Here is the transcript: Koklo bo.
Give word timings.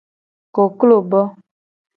Koklo 0.59 0.97
bo. 1.09 1.21